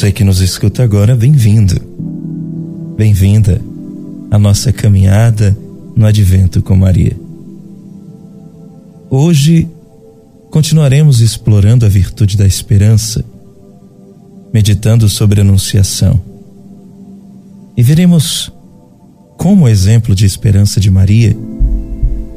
[0.00, 1.78] Você que nos escuta agora, bem-vindo.
[2.96, 3.60] Bem-vinda
[4.30, 5.54] à nossa caminhada
[5.94, 7.14] no Advento com Maria.
[9.10, 9.68] Hoje
[10.50, 13.22] continuaremos explorando a virtude da esperança,
[14.54, 16.18] meditando sobre a Anunciação.
[17.76, 18.50] E veremos
[19.36, 21.36] como o exemplo de esperança de Maria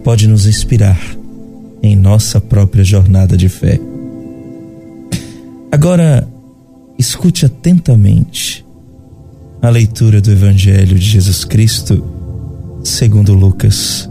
[0.03, 0.99] pode nos inspirar
[1.81, 3.79] em nossa própria jornada de fé.
[5.71, 6.27] Agora,
[6.97, 8.65] escute atentamente
[9.61, 12.03] a leitura do Evangelho de Jesus Cristo,
[12.83, 14.09] segundo Lucas,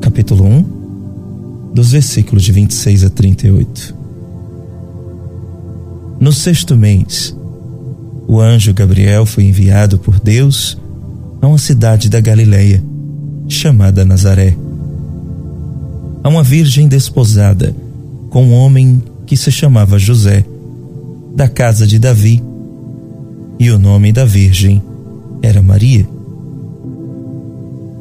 [0.00, 3.94] capítulo 1, dos versículos de 26 a 38.
[6.18, 7.36] No sexto mês,
[8.26, 10.78] o anjo Gabriel foi enviado por Deus
[11.42, 12.82] a uma cidade da Galileia,
[13.48, 14.56] chamada Nazaré,
[16.22, 17.74] a uma virgem desposada
[18.30, 20.44] com um homem que se chamava José,
[21.36, 22.42] da casa de Davi
[23.60, 24.82] e o nome da Virgem
[25.42, 26.08] era Maria.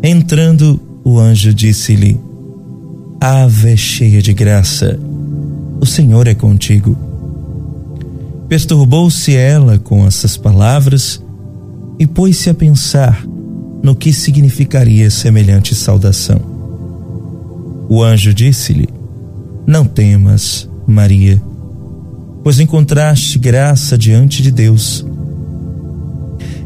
[0.02, 2.20] Entrando, o anjo disse-lhe:
[3.20, 4.98] Ave cheia de graça,
[5.82, 6.98] o Senhor é contigo.
[8.48, 11.22] Perturbou-se ela com essas palavras
[12.00, 13.26] e pôs-se a pensar
[13.84, 16.40] no que significaria semelhante saudação.
[17.90, 18.88] O anjo disse-lhe:
[19.68, 21.42] Não temas, Maria,
[22.46, 25.04] pois encontraste graça diante de Deus.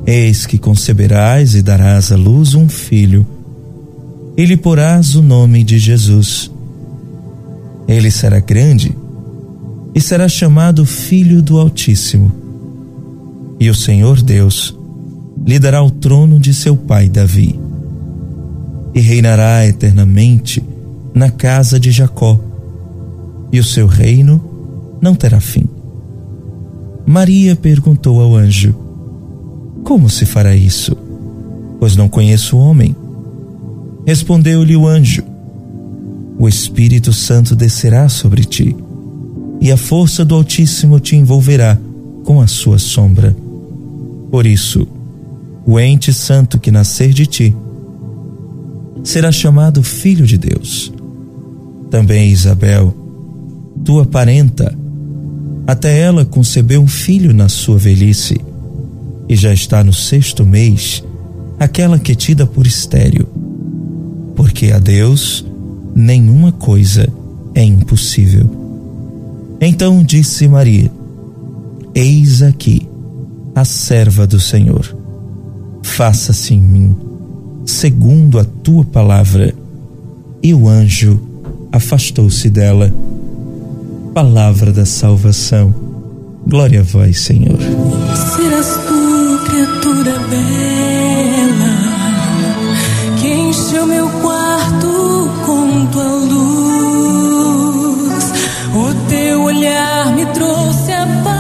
[0.06, 3.26] Eis que conceberás e darás à luz um filho,
[4.36, 6.52] e lhe porás o nome de Jesus.
[7.88, 8.94] Ele será grande
[9.96, 12.30] e será chamado Filho do Altíssimo.
[13.58, 14.78] E o Senhor Deus
[15.48, 17.58] lhe dará o trono de seu pai Davi,
[18.94, 20.62] e reinará eternamente
[21.14, 22.38] na casa de Jacó,
[23.50, 24.44] e o seu reino
[25.02, 25.69] não terá fim.
[27.10, 28.76] Maria perguntou ao anjo:
[29.84, 30.96] como se fará isso?
[31.80, 32.96] Pois não conheço o homem.
[34.06, 35.24] Respondeu-lhe o anjo:
[36.38, 38.76] O Espírito Santo descerá sobre ti,
[39.60, 41.76] e a força do Altíssimo te envolverá
[42.24, 43.36] com a sua sombra.
[44.30, 44.88] Por isso,
[45.66, 47.56] o ente santo que nascer de ti
[49.04, 50.94] será chamado Filho de Deus.
[51.90, 52.96] Também Isabel,
[53.84, 54.78] tua parenta,
[55.70, 58.42] até ela concebeu um filho na sua velhice
[59.30, 61.04] e já está no sexto mês,
[61.60, 63.28] aquela que é tida por estéreo.
[64.36, 65.46] Porque a Deus
[65.96, 67.08] nenhuma coisa
[67.54, 68.50] é impossível.
[69.62, 70.92] Então disse Maria:
[71.94, 72.90] Eis aqui
[73.54, 74.98] a serva do Senhor.
[75.84, 76.96] Faça-se em mim,
[77.64, 79.54] segundo a tua palavra.
[80.42, 81.20] E o anjo
[81.72, 82.92] afastou-se dela.
[84.14, 85.74] Palavra da salvação.
[86.48, 87.58] Glória a vós, Senhor.
[88.36, 91.74] Serás tu criatura bela
[93.22, 96.90] que encheu meu quarto com tua luz.
[98.74, 101.40] O teu olhar me trouxe a paz,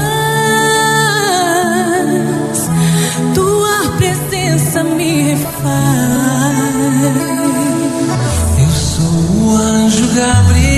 [3.34, 5.69] tua presença me refaz.
[8.62, 9.06] Eu sou
[9.44, 10.69] o anjo Gabriel.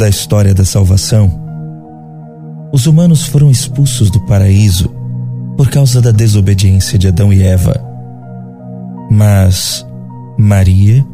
[0.00, 1.30] Da história da salvação,
[2.72, 4.88] os humanos foram expulsos do paraíso
[5.58, 7.74] por causa da desobediência de Adão e Eva.
[9.10, 9.86] Mas
[10.38, 11.04] Maria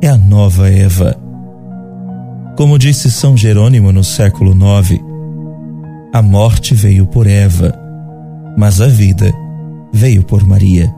[0.00, 1.14] é a nova Eva.
[2.56, 5.02] Como disse São Jerônimo no século IX,
[6.10, 7.78] A morte veio por Eva,
[8.56, 9.30] mas a vida
[9.92, 10.90] veio por Maria.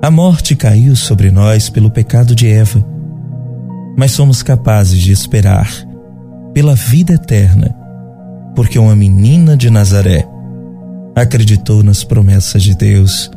[0.00, 2.82] A morte caiu sobre nós pelo pecado de Eva,
[3.96, 5.70] mas somos capazes de esperar
[6.52, 7.74] pela vida eterna,
[8.54, 10.26] porque uma menina de Nazaré
[11.14, 13.30] acreditou nas promessas de Deus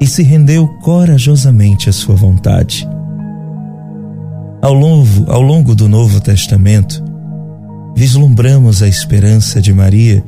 [0.00, 2.88] e se rendeu corajosamente à sua vontade.
[4.62, 7.02] Ao longo, ao longo do Novo Testamento,
[7.94, 10.22] vislumbramos a esperança de Maria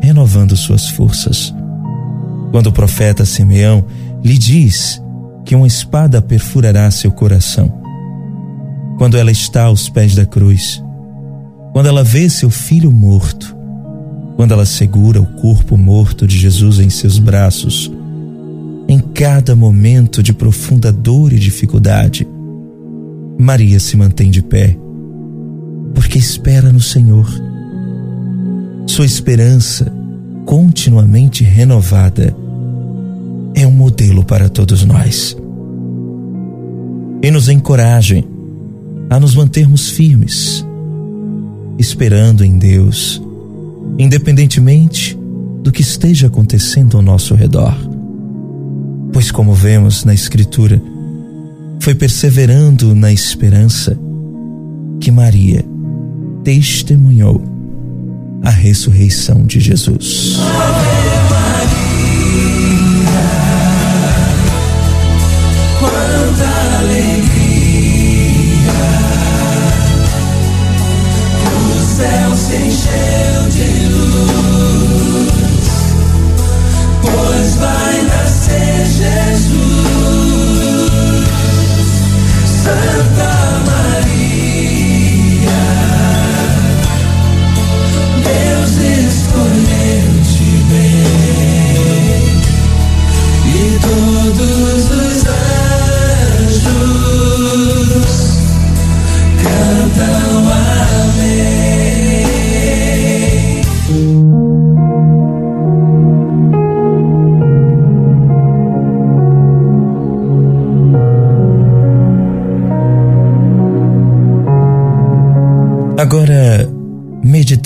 [0.00, 1.54] renovando suas forças.
[2.50, 3.84] Quando o profeta Simeão
[4.22, 5.02] lhe diz
[5.44, 7.77] que uma espada perfurará seu coração.
[8.98, 10.82] Quando ela está aos pés da cruz,
[11.72, 13.56] quando ela vê seu filho morto,
[14.34, 17.90] quando ela segura o corpo morto de Jesus em seus braços,
[18.88, 22.26] em cada momento de profunda dor e dificuldade,
[23.38, 24.76] Maria se mantém de pé,
[25.94, 27.28] porque espera no Senhor.
[28.88, 29.92] Sua esperança,
[30.44, 32.36] continuamente renovada,
[33.54, 35.36] é um modelo para todos nós.
[37.22, 38.37] E nos encorajem
[39.10, 40.64] a nos mantermos firmes,
[41.78, 43.22] esperando em Deus,
[43.98, 45.18] independentemente
[45.62, 47.74] do que esteja acontecendo ao nosso redor.
[49.12, 50.80] Pois, como vemos na Escritura,
[51.80, 53.98] foi perseverando na esperança
[55.00, 55.64] que Maria
[56.44, 57.42] testemunhou
[58.42, 60.36] a ressurreição de Jesus.
[60.38, 60.88] Agora,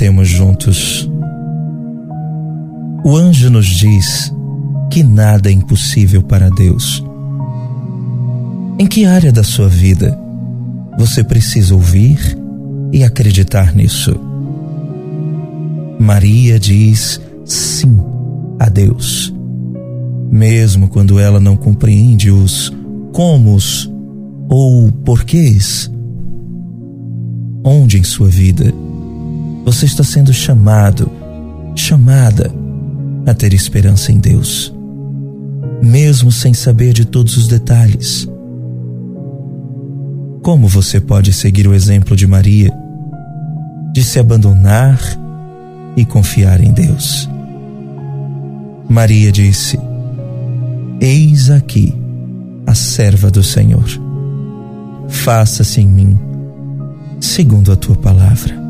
[0.03, 1.11] meditemos juntos.
[3.05, 4.33] O anjo nos diz
[4.91, 7.05] que nada é impossível para Deus.
[8.79, 10.19] Em que área da sua vida
[10.99, 12.19] você precisa ouvir
[12.93, 14.19] e acreditar nisso?
[16.01, 17.97] Maria diz sim
[18.59, 19.33] a Deus,
[20.31, 22.73] mesmo quando ela não compreende os
[23.13, 23.91] comos
[24.49, 25.91] ou porquês
[27.65, 28.75] Onde em sua vida
[29.65, 31.11] você está sendo chamado,
[31.75, 32.53] chamada
[33.27, 34.75] a ter esperança em Deus,
[35.83, 38.29] mesmo sem saber de todos os detalhes?
[40.43, 42.73] Como você pode seguir o exemplo de Maria,
[43.93, 44.99] de se abandonar
[45.97, 47.29] e confiar em Deus?
[48.89, 49.79] Maria disse:
[51.01, 51.95] Eis aqui
[52.67, 53.85] a serva do Senhor.
[55.09, 56.19] Faça-se em mim
[57.21, 58.62] segundo a tua palavra.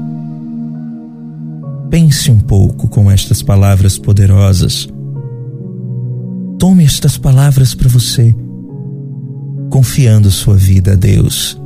[1.93, 4.89] Pense um pouco com estas palavras poderosas.
[6.59, 8.35] Tome estas palavras para você,
[9.69, 11.61] confiando sua vida a Deus,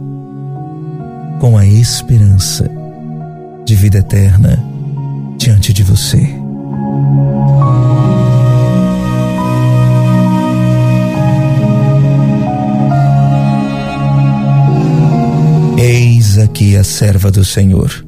[1.38, 2.68] com a esperança
[3.64, 4.60] de vida eterna
[5.38, 6.28] diante de você.
[15.78, 18.05] Eis aqui a serva do Senhor.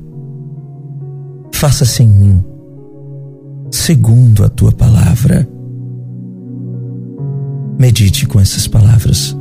[1.59, 2.45] Faça-se em mim,
[3.69, 5.45] segundo a tua palavra.
[7.77, 9.37] Medite com essas palavras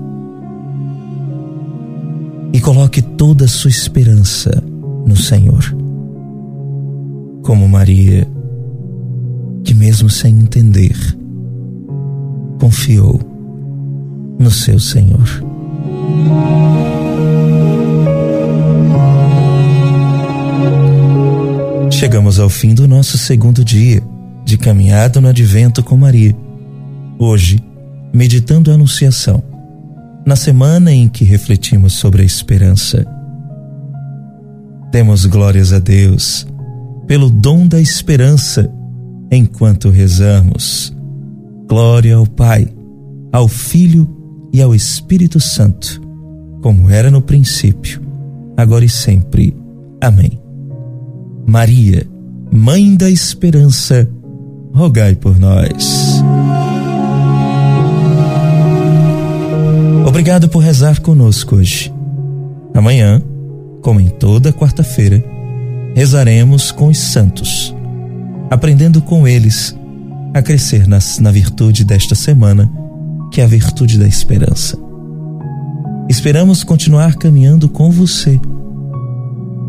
[2.51, 4.63] e coloque toda a sua esperança
[5.05, 5.63] no Senhor.
[7.43, 8.27] Como Maria,
[9.63, 10.97] que mesmo sem entender,
[12.59, 13.21] confiou
[14.39, 15.43] no seu Senhor.
[22.07, 24.01] Chegamos ao fim do nosso segundo dia
[24.45, 26.33] de caminhada no Advento com Maria.
[27.19, 27.59] Hoje,
[28.13, 29.43] meditando a Anunciação,
[30.25, 33.05] na semana em que refletimos sobre a esperança.
[34.89, 36.47] Demos glórias a Deus
[37.07, 38.71] pelo dom da esperança
[39.29, 40.95] enquanto rezamos.
[41.67, 42.69] Glória ao Pai,
[43.33, 44.07] ao Filho
[44.53, 46.01] e ao Espírito Santo,
[46.61, 48.01] como era no princípio,
[48.55, 49.53] agora e sempre.
[49.99, 50.46] Amém.
[51.47, 52.05] Maria,
[52.51, 54.05] Mãe da Esperança,
[54.73, 56.21] rogai por nós.
[60.05, 61.93] Obrigado por rezar conosco hoje.
[62.73, 63.21] Amanhã,
[63.81, 65.23] como em toda quarta-feira,
[65.95, 67.73] rezaremos com os santos,
[68.51, 69.73] aprendendo com eles
[70.33, 72.69] a crescer nas, na virtude desta semana,
[73.31, 74.77] que é a virtude da esperança.
[76.09, 78.37] Esperamos continuar caminhando com você.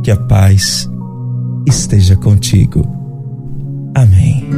[0.03, 0.89] Que a paz
[1.69, 2.83] esteja contigo.
[3.95, 4.49] Amém.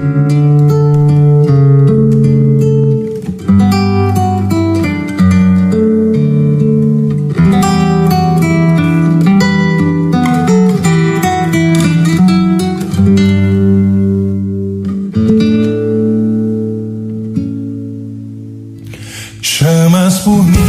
[19.43, 20.60] Chamas por mim,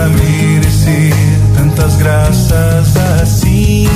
[0.00, 1.12] para merecer
[1.54, 3.86] tantas graças assim?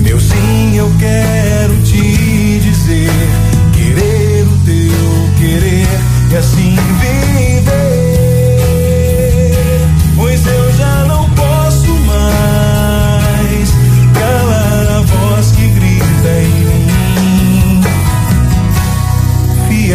[0.00, 3.10] Meu sim, eu quero te dizer,
[3.74, 5.86] querer o teu querer
[6.32, 6.74] e assim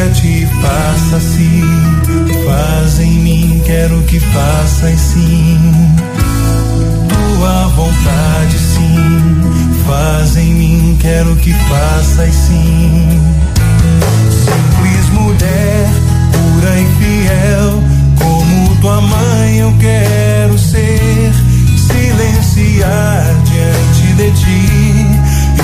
[0.10, 1.64] Fiat, faça-se,
[2.46, 5.60] faz em mim, quero que faças sim.
[7.08, 9.38] Tua vontade, sim,
[9.86, 13.20] faz em mim, quero que faças sim.
[14.32, 15.88] Simples mulher,
[16.32, 17.84] pura e fiel,
[18.16, 21.32] como tua mãe eu quero ser.
[21.78, 25.06] Silenciar diante de ti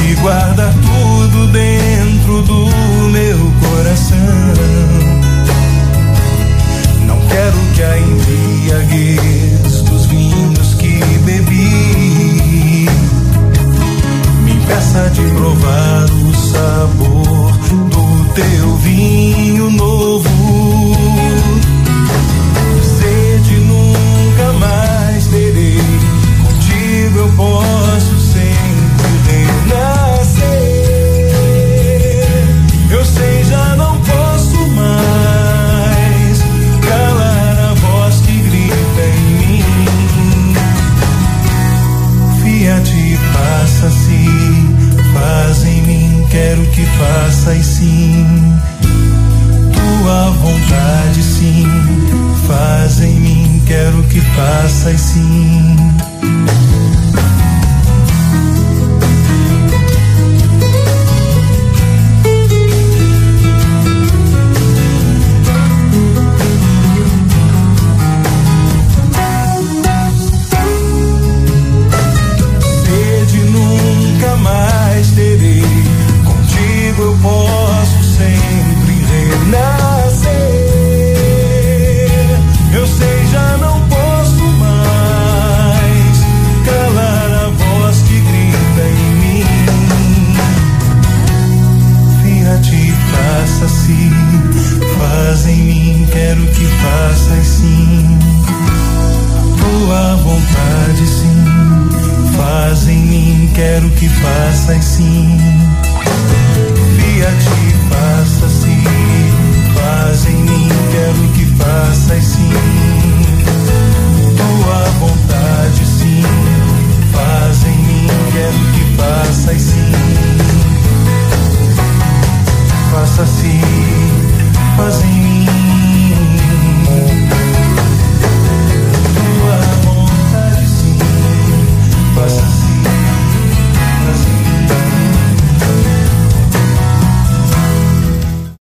[0.07, 2.64] e guardar tudo dentro do
[3.95, 4.17] coração.
[7.07, 12.89] Não quero que a embriaguez dos vinhos que bebi
[14.43, 17.57] me impeça de provar o sabor
[17.89, 20.44] do teu vinho novo.